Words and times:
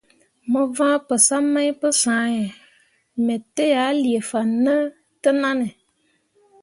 Mo 0.51 0.61
vãã 0.77 0.93
we 0.97 1.01
pəsam 1.07 1.45
mai 1.53 1.69
pəsãhe, 1.81 2.43
me 3.25 3.35
tə 3.55 3.65
a 3.85 3.87
lee 4.01 4.21
fan 4.29 4.49
ne 4.63 4.75
təʼnanne. 5.23 5.67